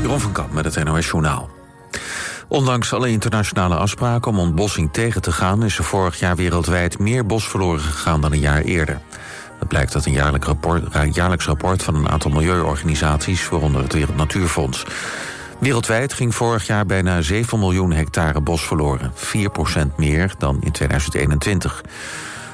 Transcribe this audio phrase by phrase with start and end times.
[0.00, 1.50] Jeroen van Kamp met het NOS Journaal.
[2.48, 5.64] Ondanks alle internationale afspraken om ontbossing tegen te gaan...
[5.64, 9.00] is er vorig jaar wereldwijd meer bos verloren gegaan dan een jaar eerder.
[9.58, 13.48] Dat blijkt uit een jaarlijks rapport, jaarlijks rapport van een aantal milieuorganisaties...
[13.48, 14.84] waaronder het Wereld Natuurfonds.
[15.58, 19.12] Wereldwijd ging vorig jaar bijna 7 miljoen hectare bos verloren.
[19.14, 21.82] 4% meer dan in 2021.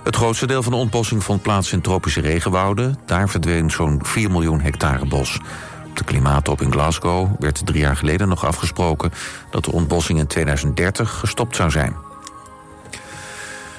[0.04, 2.98] Het grootste deel van de ontbossing vond plaats in tropische regenwouden.
[3.04, 5.40] Daar verdween zo'n 4 miljoen hectare bos.
[5.96, 9.12] Op de klimaattop in Glasgow werd drie jaar geleden nog afgesproken...
[9.50, 11.96] dat de ontbossing in 2030 gestopt zou zijn.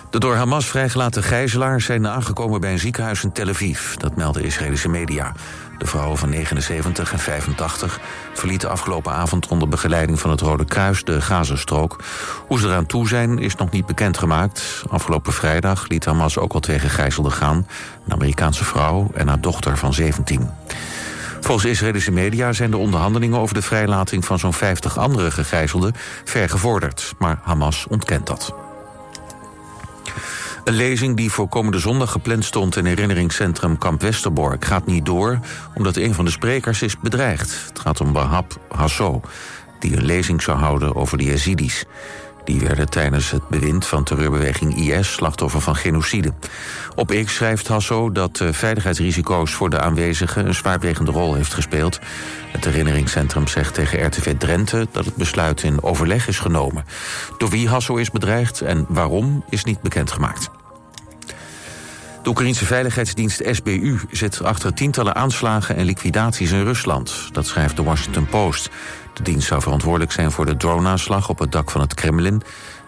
[0.10, 3.96] De door Hamas vrijgelaten gijzelaars zijn aangekomen bij een ziekenhuis in Tel Aviv.
[3.96, 5.34] Dat melden Israëlische media.
[5.78, 8.00] De vrouwen van 79 en 85
[8.34, 12.04] verlieten afgelopen avond onder begeleiding van het Rode Kruis de Gazastrook.
[12.48, 14.84] Hoe ze eraan toe zijn is nog niet bekendgemaakt.
[14.90, 17.68] Afgelopen vrijdag liet Hamas ook al twee gegijzelden gaan.
[18.06, 20.50] Een Amerikaanse vrouw en haar dochter van 17.
[21.42, 27.14] Volgens Israëlische media zijn de onderhandelingen over de vrijlating van zo'n 50 andere gegijzelden vergevorderd.
[27.18, 28.54] Maar Hamas ontkent dat.
[30.64, 35.40] Een lezing die voor komende zondag gepland stond in herinneringscentrum Kamp Westerbork gaat niet door
[35.74, 37.56] omdat een van de sprekers is bedreigd.
[37.68, 39.22] Het gaat om Bahab Hasso,
[39.80, 41.86] die een lezing zou houden over de Yazidis.
[42.48, 46.34] Die werden tijdens het bewind van terreurbeweging IS slachtoffer van genocide.
[46.96, 52.00] Op X schrijft Hasso dat veiligheidsrisico's voor de aanwezigen een zwaarwegende rol heeft gespeeld.
[52.52, 56.86] Het herinneringscentrum zegt tegen RTV Drenthe dat het besluit in overleg is genomen.
[57.38, 60.50] Door wie Hasso is bedreigd en waarom is niet bekendgemaakt.
[62.28, 67.30] De Oekraïnse veiligheidsdienst SBU zit achter tientallen aanslagen en liquidaties in Rusland.
[67.32, 68.70] Dat schrijft de Washington Post.
[69.18, 72.42] De dienst zou verantwoordelijk zijn voor de droneaanslag op het dak van het Kremlin.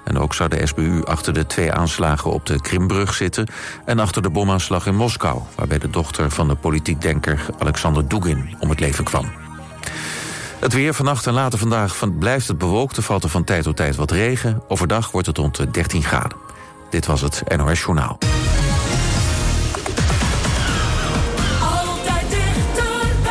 [0.03, 3.47] En ook zou de SBU achter de twee aanslagen op de Krimbrug zitten...
[3.86, 5.41] en achter de bomaanslag in Moskou...
[5.55, 9.31] waarbij de dochter van de politiek denker Alexander Dugin om het leven kwam.
[10.59, 12.97] Het weer vannacht en later vandaag van, blijft het bewolkt.
[12.97, 14.61] Er valt er van tijd tot tijd wat regen.
[14.67, 16.38] Overdag wordt het rond de 13 graden.
[16.89, 18.17] Dit was het NOS Journaal.
[21.61, 23.27] Altijd dichterbij.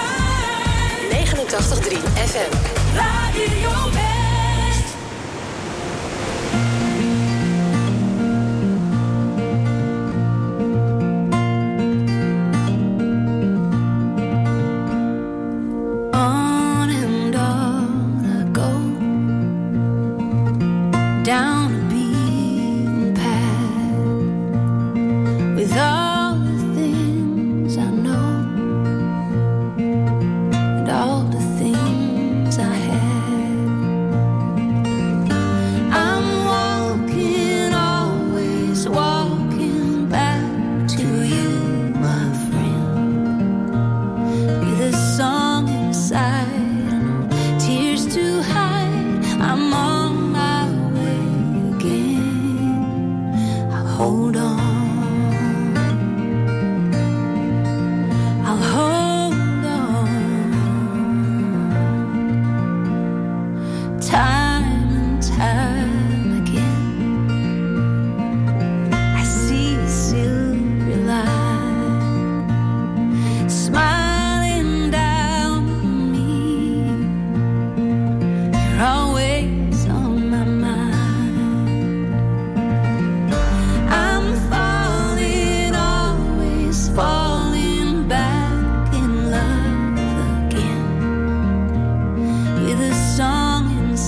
[1.25, 1.97] 89.3
[2.27, 2.78] FM.
[2.95, 4.08] Radio West.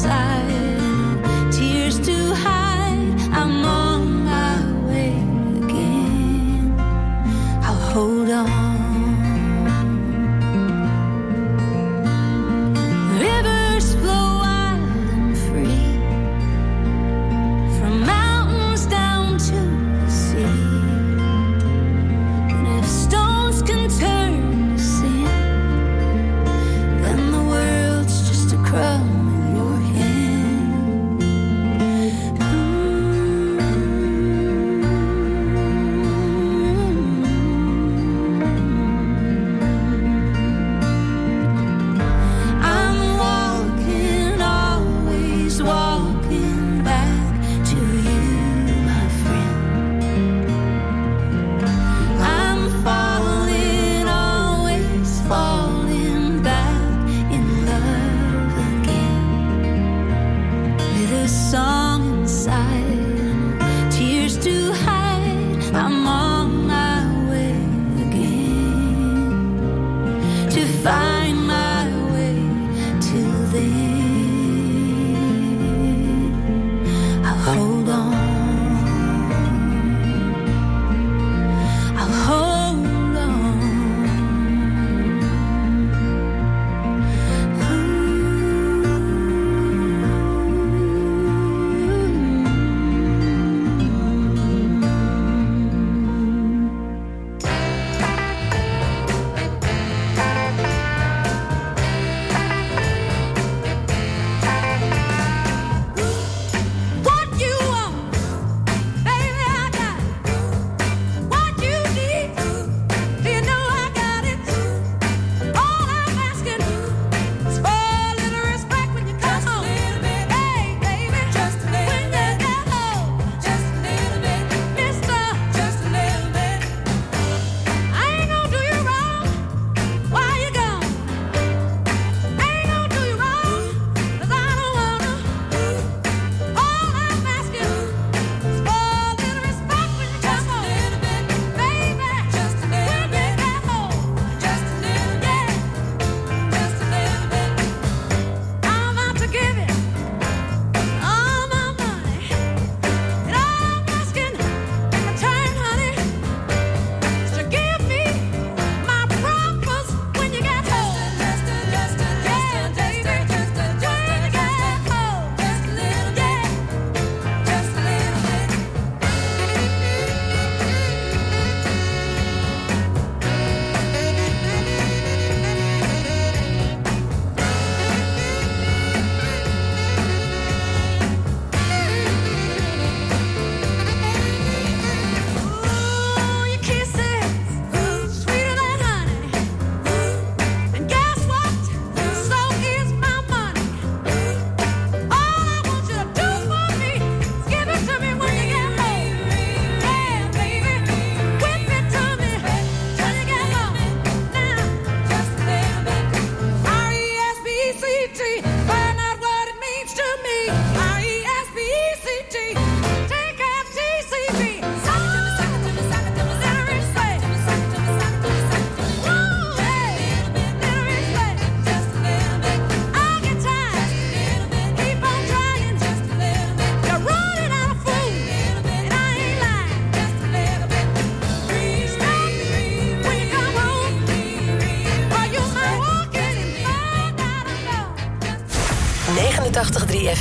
[0.02, 0.39] side.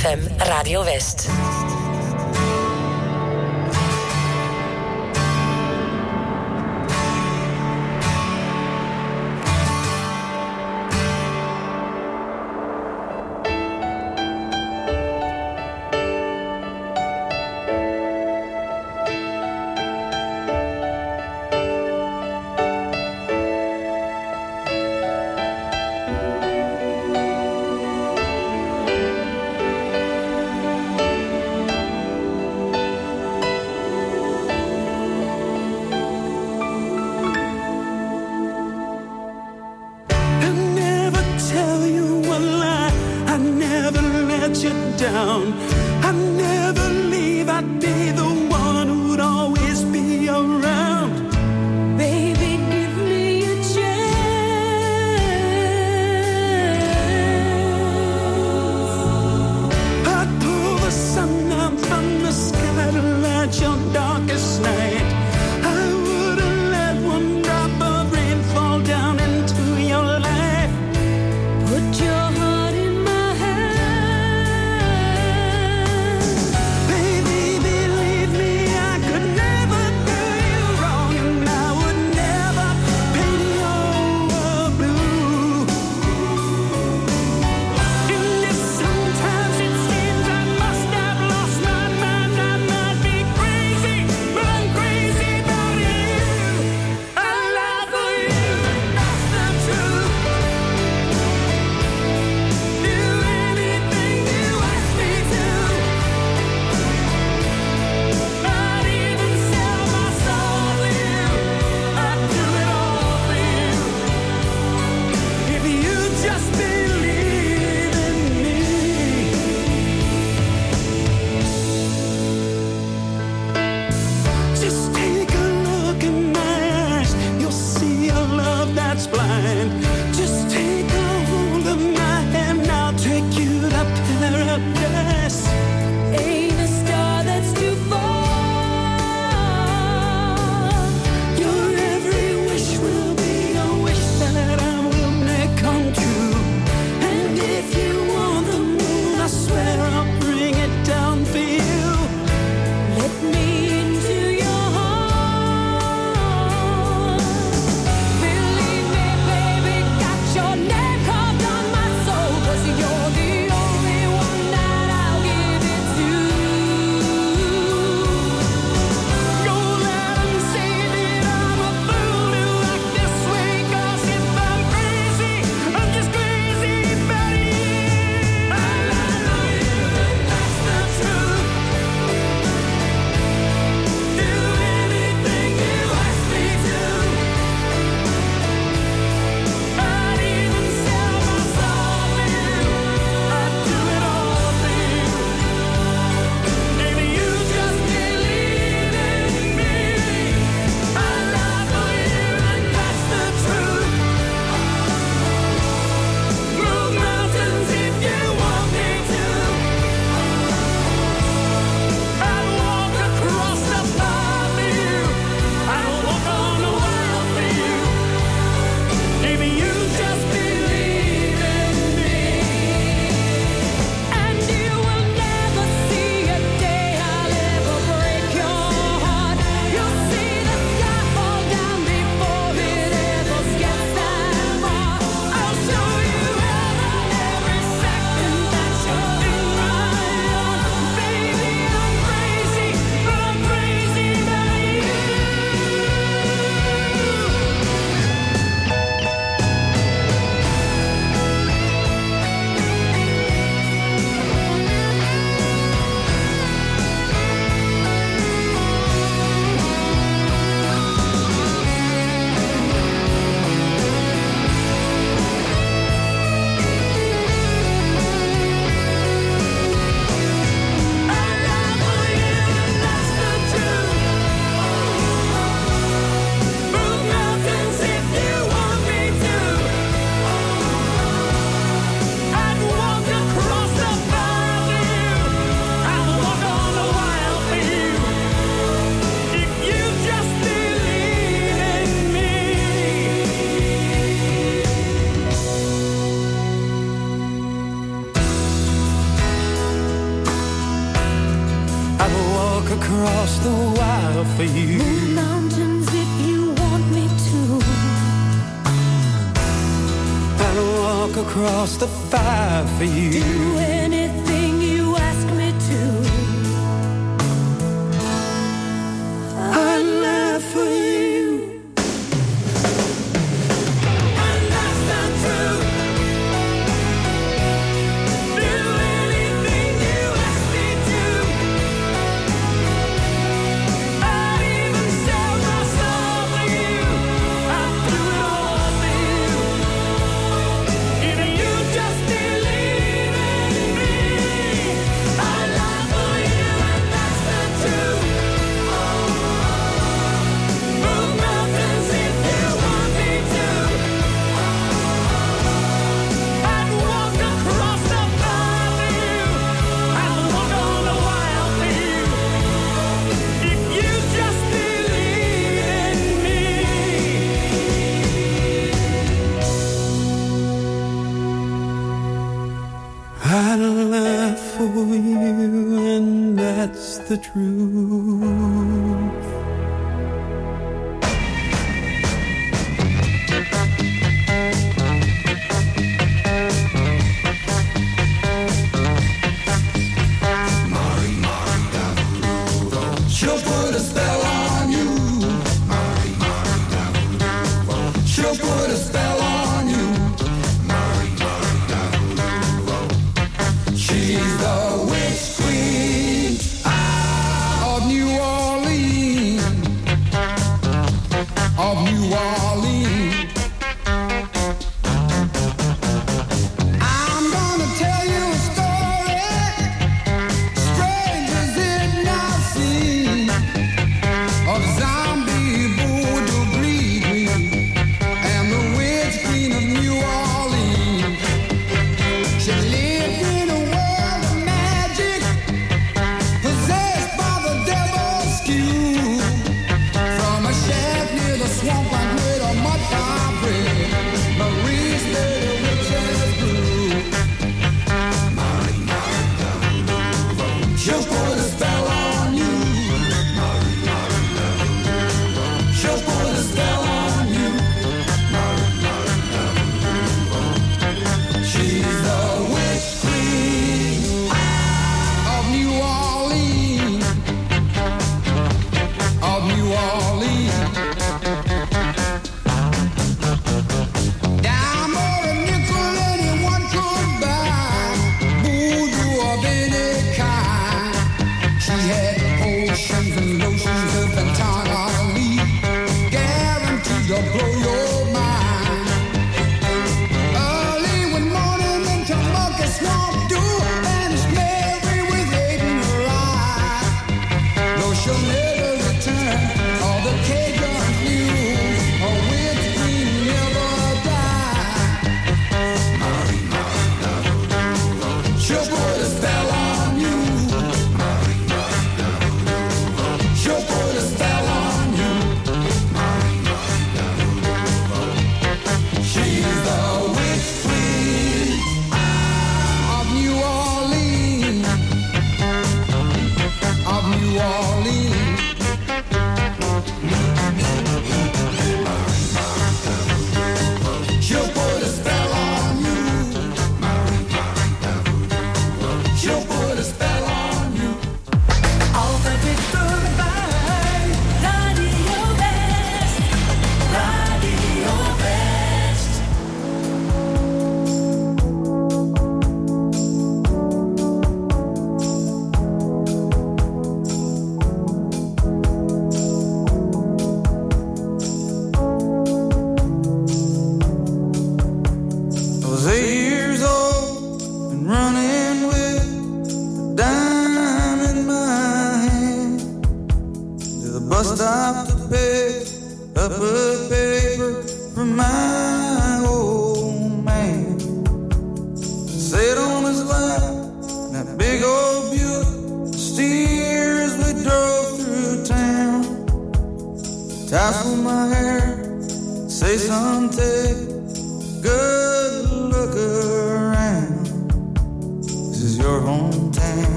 [0.00, 1.69] FM Radio West.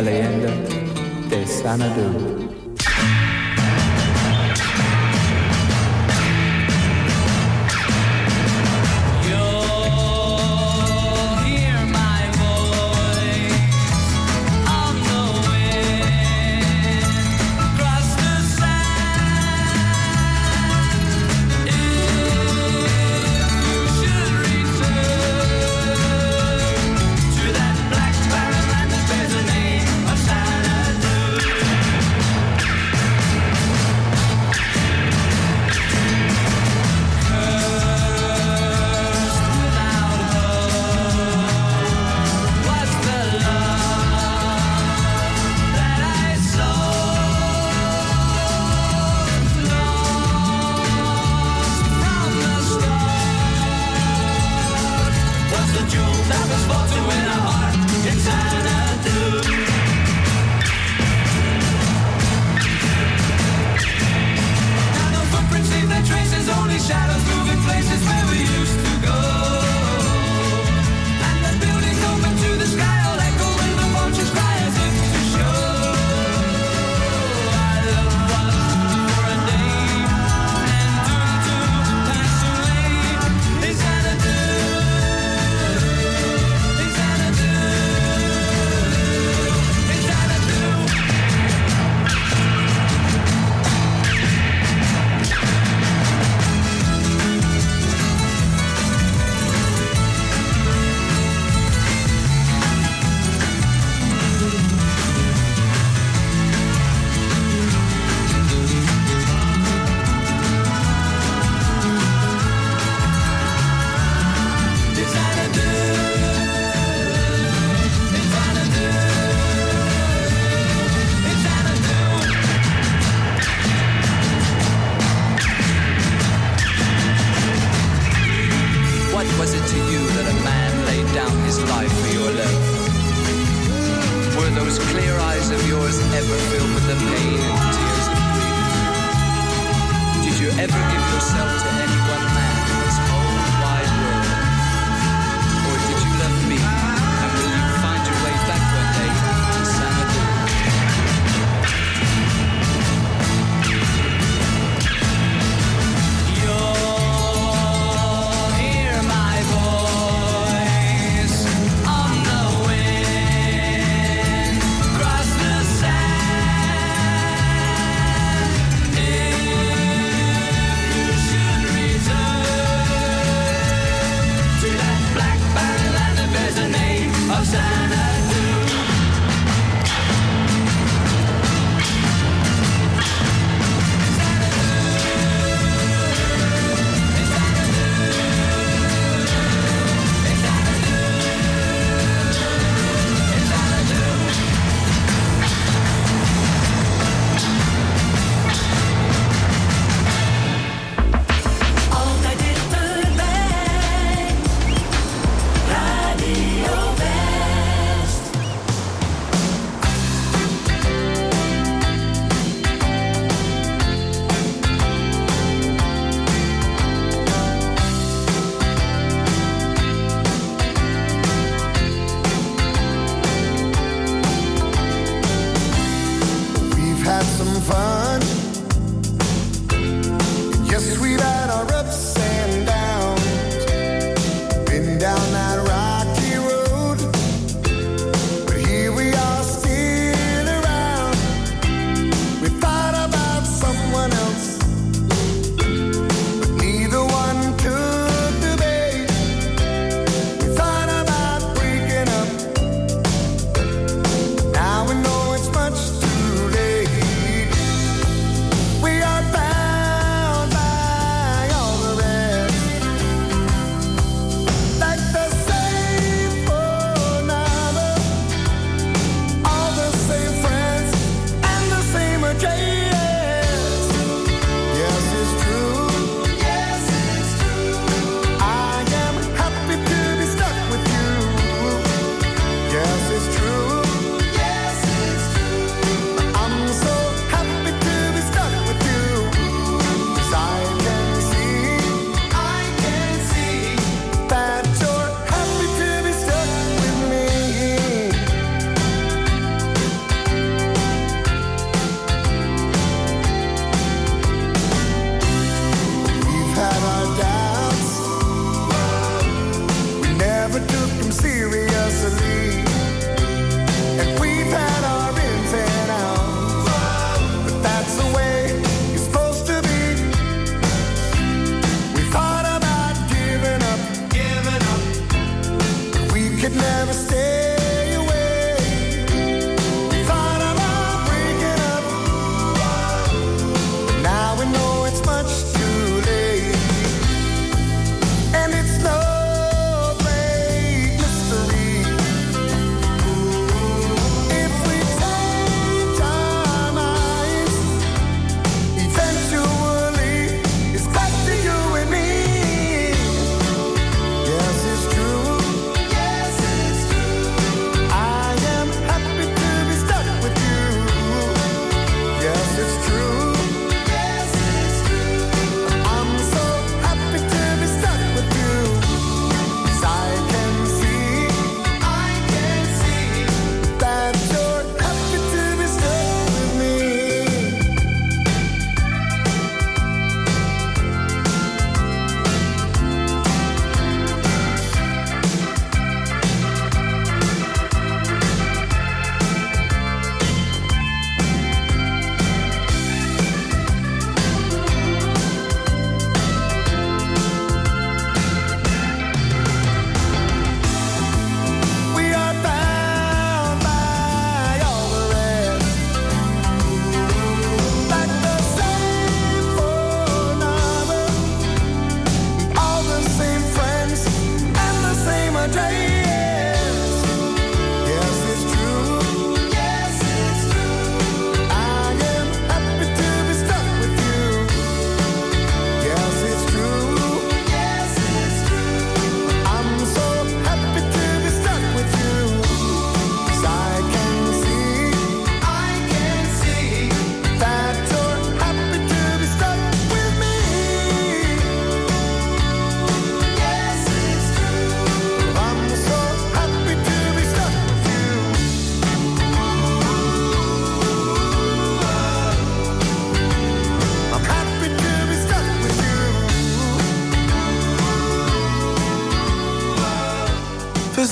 [0.00, 0.50] la leyenda
[1.28, 2.39] de Sanadu.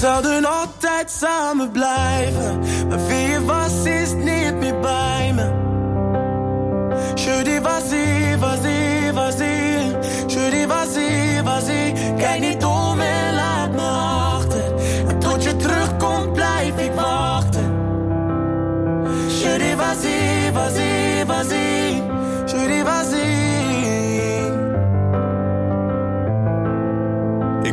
[0.09, 2.59] We zouden altijd samen blijven.
[2.89, 5.45] Maar wie je was is niet meer bij me.
[7.15, 7.59] Je
[8.39, 8.78] vas-y.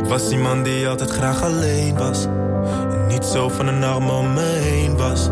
[0.06, 2.24] Ik was iemand die altijd graag alleen was.
[2.90, 5.30] En niet zo van een arm om me heen was.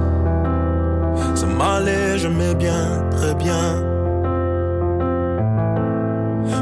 [1.34, 3.92] Ça m'allait, je m'ai bien, très bien.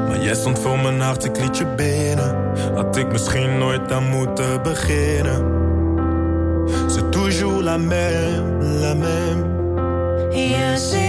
[0.08, 2.36] Maar jij stond voor mijn hart, ik liet je binnen.
[2.74, 5.44] Had ik misschien nooit aan moeten beginnen.
[6.86, 9.52] C'est toujours la même, la même.
[10.76, 11.01] Zit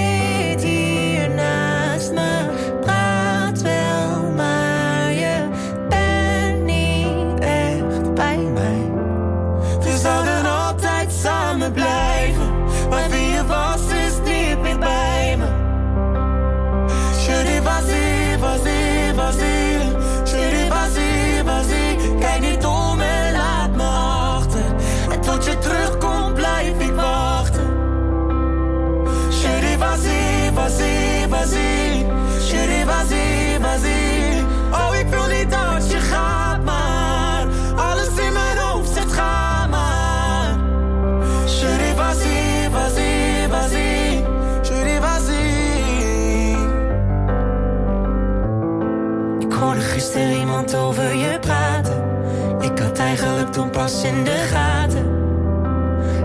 [53.84, 55.06] pas in de gaten.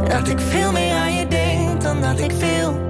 [0.08, 2.87] Dat ik veel meer aan je denk dan dat ik wil.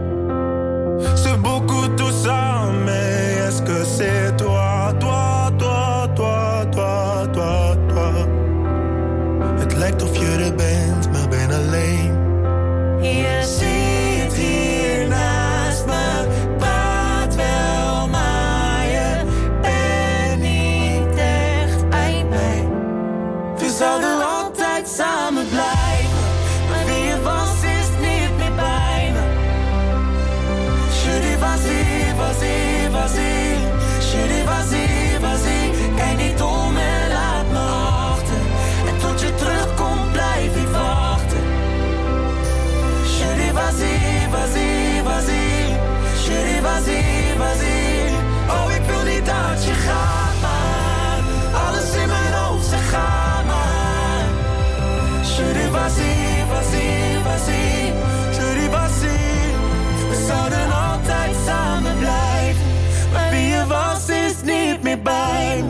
[60.27, 62.67] Zouden altijd samen blijven.
[63.13, 65.65] Maar wie was is niet meer bij.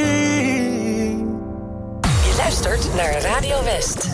[2.25, 4.06] Je luistert naar Radio West.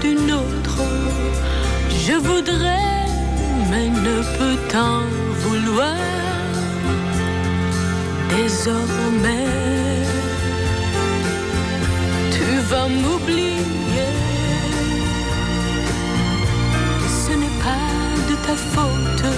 [0.00, 0.78] D'une autre.
[2.06, 3.06] Je voudrais,
[3.70, 5.00] mais ne peux t'en
[5.42, 5.96] vouloir.
[8.28, 9.46] Désormais,
[12.30, 14.12] tu vas m'oublier.
[17.22, 17.88] Ce n'est pas
[18.28, 19.30] de ta faute.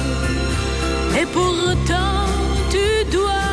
[1.21, 2.27] Et pourtant,
[2.73, 3.48] tu dois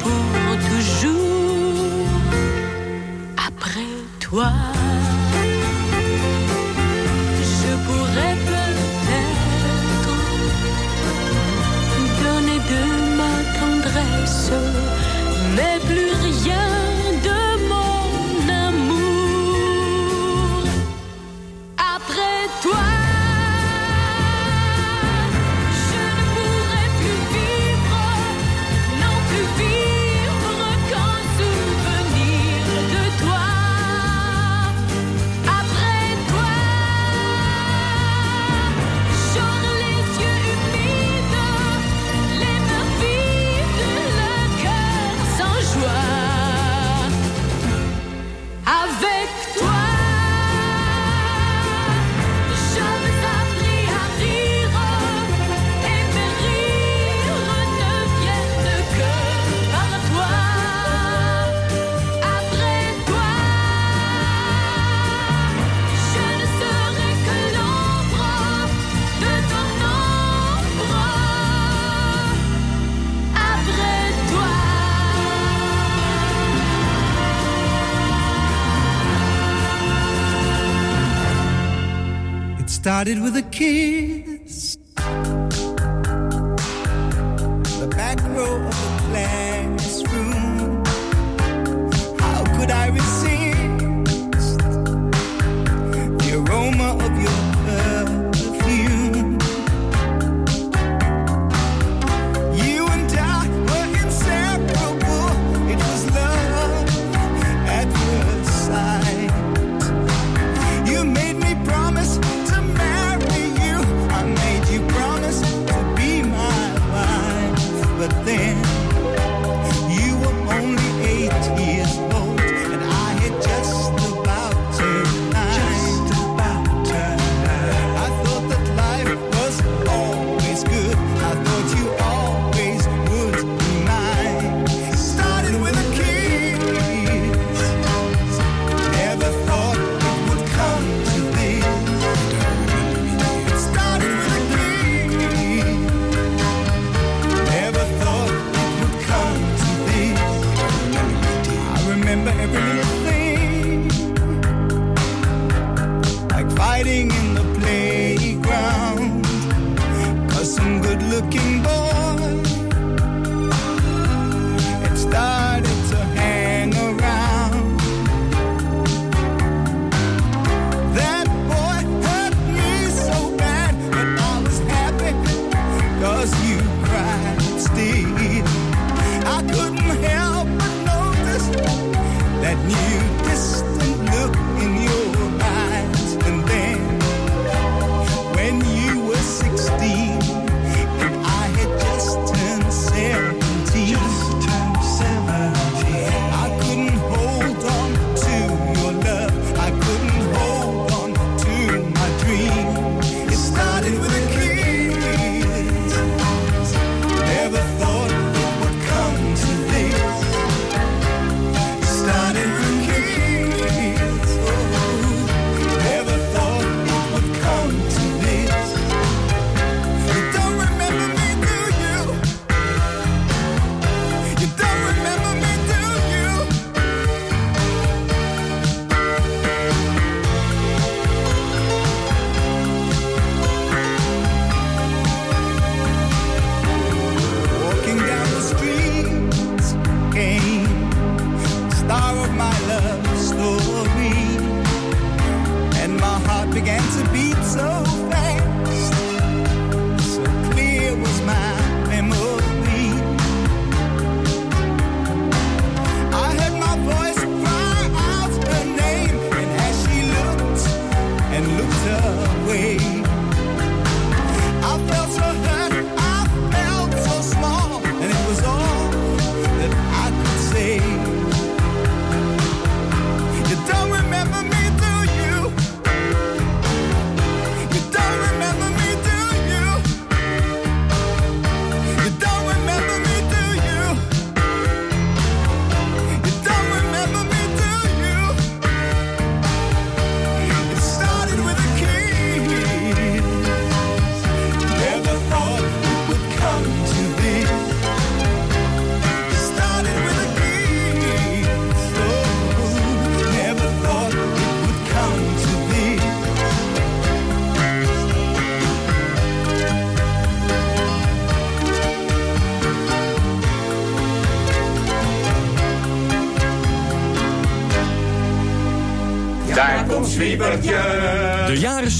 [0.00, 2.06] pour toujours
[3.36, 3.86] après
[4.18, 4.52] toi.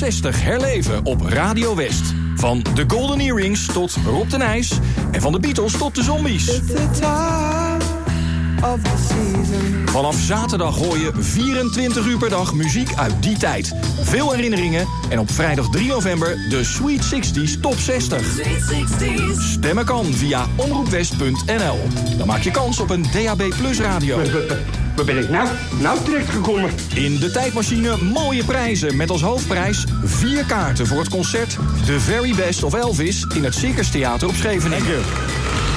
[0.01, 2.15] 60 herleven op Radio West.
[2.35, 4.79] Van de Golden Earrings tot Rob de Nijs.
[5.11, 6.61] En van de Beatles tot de Zombies.
[9.85, 13.75] Vanaf zaterdag hoor je 24 uur per dag muziek uit die tijd.
[14.11, 18.41] Veel herinneringen en op vrijdag 3 november de Sweet 60s Top 60.
[19.39, 21.79] Stemmen kan via omroepwest.nl.
[22.19, 24.17] Dan maak je kans op een DAB Plus radio.
[24.97, 25.49] Waar ben ik nou,
[25.81, 26.71] nou terechtgekomen?
[26.95, 32.35] In de tijdmachine mooie prijzen met als hoofdprijs vier kaarten voor het concert The Very
[32.35, 35.01] Best of Elvis in het Circus Theater op Scheveningen.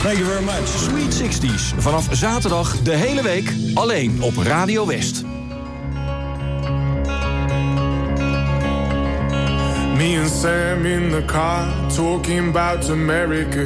[0.04, 0.68] Thank you very much.
[0.68, 5.24] Sweet 60s vanaf zaterdag de hele week alleen op Radio West.
[10.04, 13.64] Me and Sam in the car talking about America.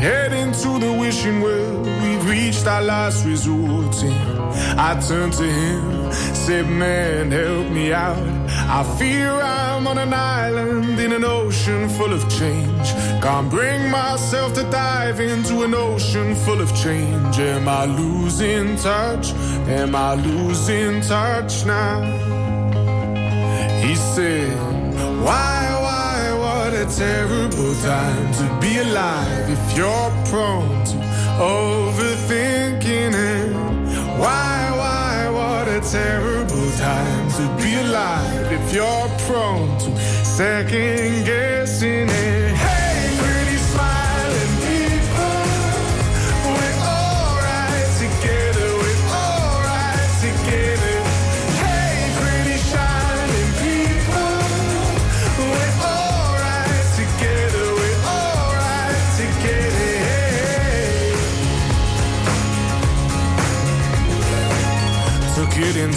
[0.00, 3.94] Heading to the wishing well, we've reached our last resort.
[4.88, 6.10] I turned to him,
[6.44, 8.16] said, Man, help me out.
[8.78, 12.88] I fear I'm on an island in an ocean full of change.
[13.22, 17.38] Can't bring myself to dive into an ocean full of change.
[17.38, 19.34] Am I losing touch?
[19.68, 22.00] Am I losing touch now?
[23.82, 24.73] He said,
[25.24, 30.96] Why, why, what a terrible time to be alive if you're prone to
[31.40, 33.52] overthinking it.
[34.20, 42.10] Why, why, what a terrible time to be alive if you're prone to second guessing
[42.10, 42.53] it.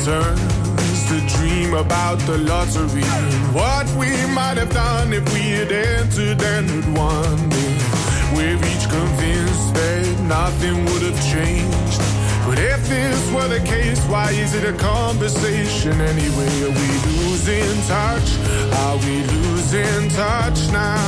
[0.08, 3.04] Turns to dream about the lottery
[3.52, 7.36] what we might have done if we had entered and had won.
[8.34, 12.00] We're each convinced that nothing would have changed.
[12.48, 16.54] But if this were the case, why is it a conversation anyway?
[16.68, 18.30] Are we losing touch?
[18.84, 21.04] Are we losing touch now?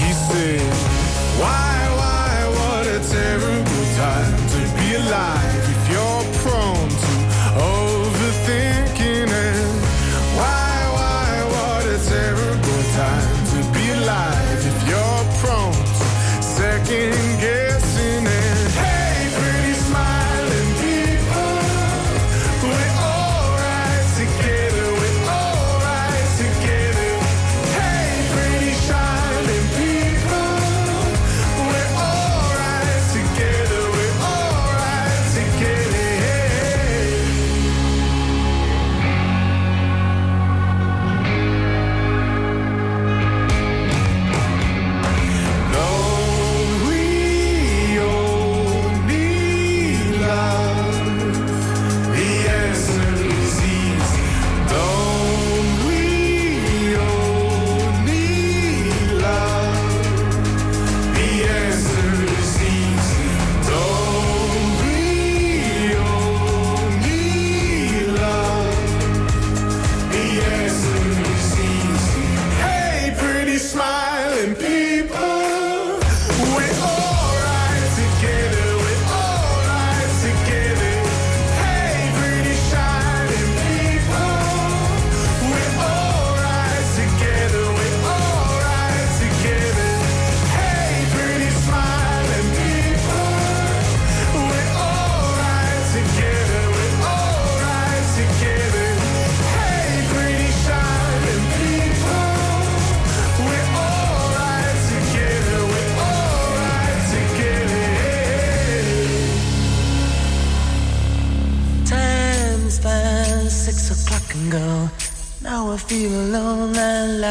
[0.00, 0.68] He said,
[1.40, 5.65] Why, why, what a terrible time to be alive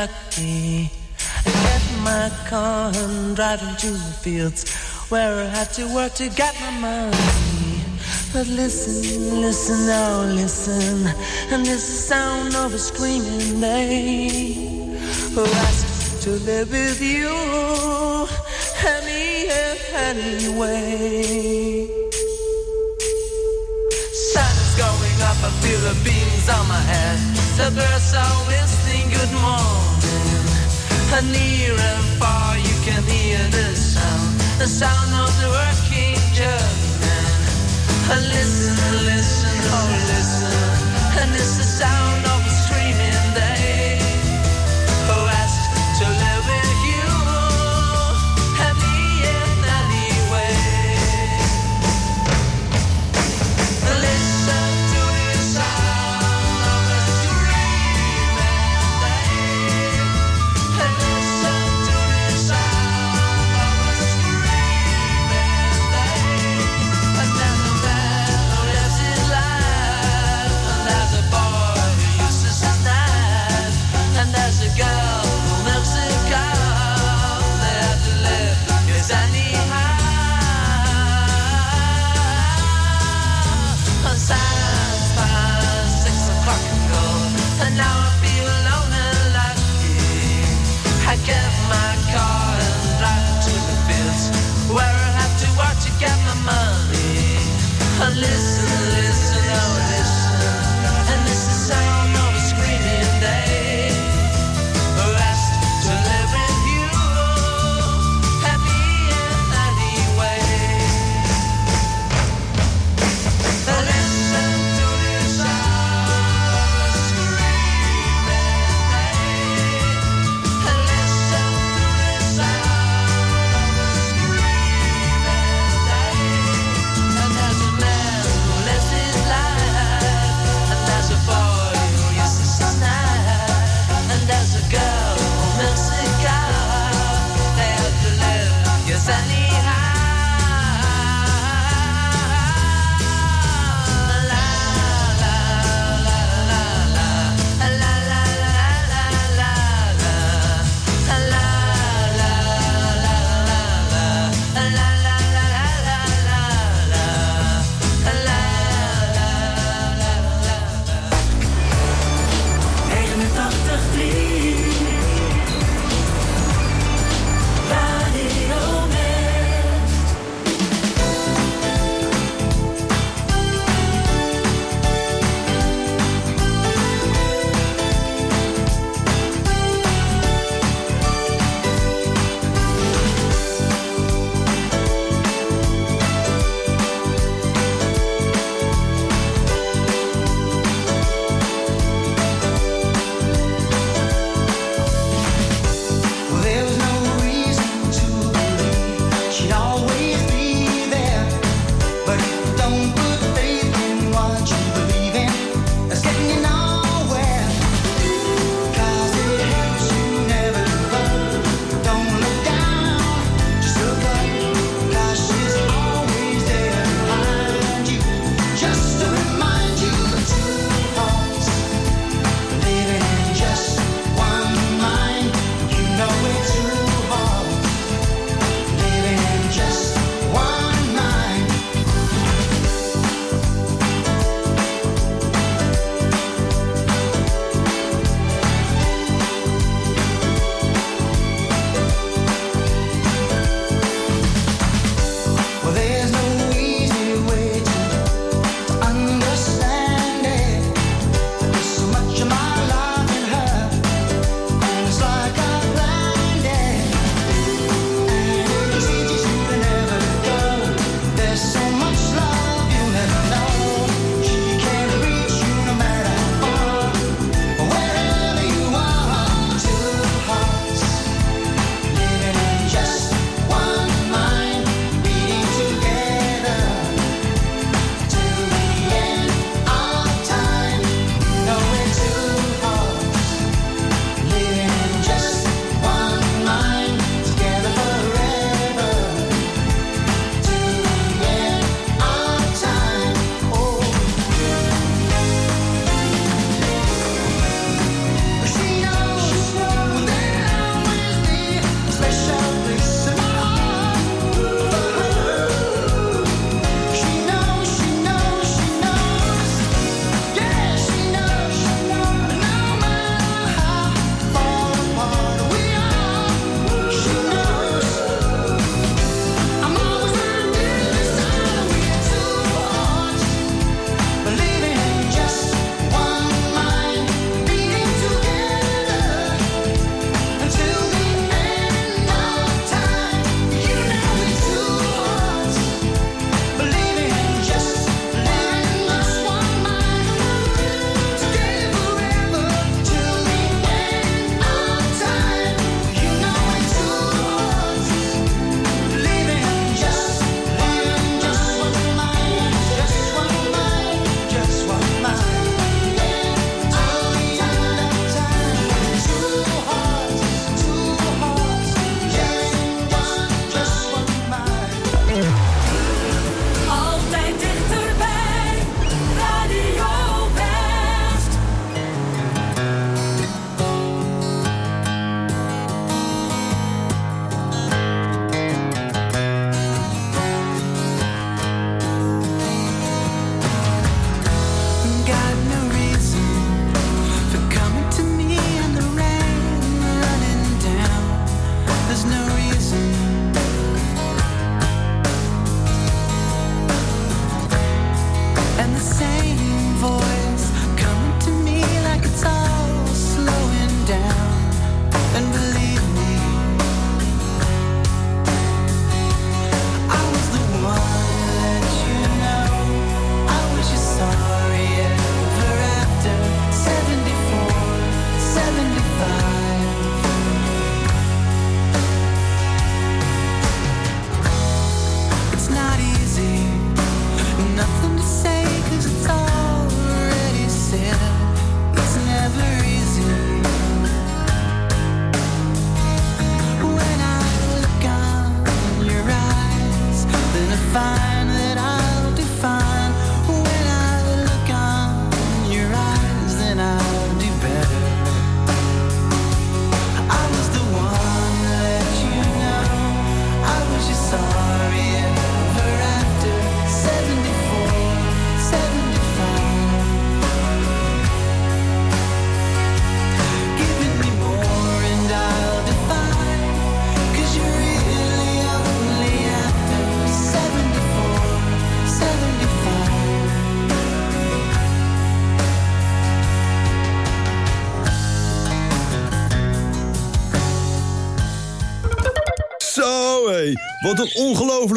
[0.05, 0.89] lucky.
[1.45, 4.61] I get my car and driving into the fields
[5.09, 7.81] where I have to work to get my money.
[8.33, 11.07] But listen, listen, oh listen,
[11.51, 14.27] and this is the sound of a screaming day
[15.33, 17.29] who asks to live with you
[18.93, 19.47] any
[20.09, 21.87] anyway.
[24.31, 27.17] Sun is going up, I feel the beams on my head.
[27.57, 29.94] The birds are whistling good morning.
[31.13, 36.15] And near and far you can hear the sound, the sound of the working.
[38.07, 42.34] And listen, listen, oh listen, and it's the sound of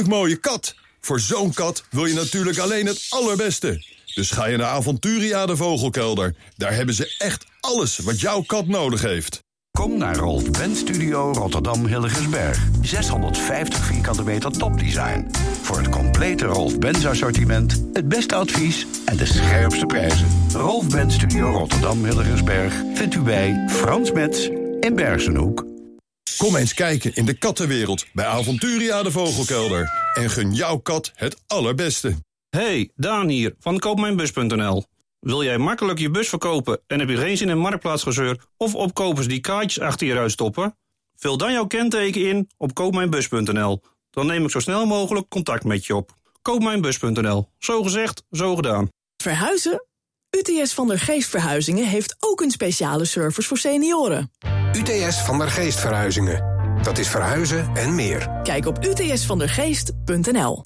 [0.09, 0.75] mooie kat.
[1.01, 3.85] Voor zo'n kat wil je natuurlijk alleen het allerbeste.
[4.15, 6.35] Dus ga je naar Aventuria de Vogelkelder.
[6.57, 9.47] Daar hebben ze echt alles wat jouw kat nodig heeft.
[9.79, 12.67] Kom naar Rolf Benz Studio Rotterdam Hilligensberg.
[12.83, 15.31] 650 vierkante meter topdesign.
[15.63, 20.27] Voor het complete Rolf Benz assortiment, het beste advies en de scherpste prijzen.
[20.53, 24.49] Rolf Benz Studio Rotterdam Hilligensberg vindt u bij Frans Metz
[24.81, 25.68] in Bergenhoek.
[26.39, 29.91] Kom eens kijken in de kattenwereld bij Aventuria de Vogelkelder.
[30.15, 32.17] En gun jouw kat het allerbeste.
[32.51, 34.85] Hey, Daan hier van koopmijnbus.nl.
[35.21, 39.29] Wil jij makkelijk je bus verkopen en heb je geen zin in marktplaatsgezeur of opkopers
[39.29, 40.77] die kaartjes achter je ruit stoppen?
[41.17, 43.83] Vul dan jouw kenteken in op koopmijnbus.nl.
[44.11, 46.15] Dan neem ik zo snel mogelijk contact met je op.
[46.43, 47.49] Koopmijnbus.nl.
[47.59, 48.89] Zo gezegd, zo gedaan.
[49.23, 49.88] Verhuizen?
[50.31, 54.33] UTS van der Geest Verhuizingen heeft ook een speciale service voor senioren.
[54.73, 56.57] UTS van der Geest Verhuizingen.
[56.83, 58.41] Dat is verhuizen en meer.
[58.43, 60.63] Kijk op utsvandergeest.nl.